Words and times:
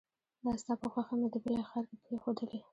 دا 0.43 0.51
ستا 0.61 0.73
په 0.81 0.87
خوښه 0.93 1.15
مې 1.19 1.27
د 1.31 1.35
بلې 1.43 1.61
ښار 1.69 1.83
کې 1.89 1.97
پريښودلې 2.03 2.59